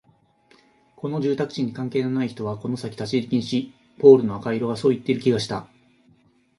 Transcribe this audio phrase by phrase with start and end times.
[0.95, 3.69] この住宅地に関係のない人はこの先立ち入り禁止、
[3.99, 5.67] ポールの赤色がそう言っている気がした